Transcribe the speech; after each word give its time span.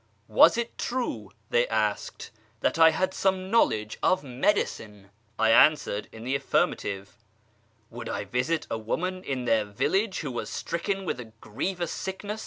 "Was 0.41 0.57
it 0.57 0.79
true," 0.79 1.29
they 1.51 1.67
asked," 1.67 2.31
that 2.61 2.79
I 2.79 2.89
had 2.89 3.13
some 3.13 3.51
knowledge 3.51 3.99
of 4.01 4.23
medicine?" 4.23 5.11
I 5.37 5.51
answered 5.51 6.07
in 6.11 6.23
the 6.23 6.35
affirmative." 6.35 7.17
Would 7.91 8.09
I 8.09 8.23
visit 8.25 8.65
a 8.71 8.79
woman 8.79 9.23
in 9.23 9.45
their 9.45 9.63
village 9.63 10.21
who 10.21 10.31
was 10.31 10.49
stricken 10.49 11.05
with 11.05 11.19
a 11.19 11.25
grievous 11.25 11.91
sickness 11.91 12.39